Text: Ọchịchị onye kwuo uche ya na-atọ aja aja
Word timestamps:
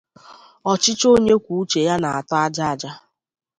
Ọchịchị 0.71 1.07
onye 1.15 1.35
kwuo 1.43 1.57
uche 1.61 1.79
ya 1.87 1.95
na-atọ 2.01 2.35
aja 2.45 2.63
aja 2.71 2.91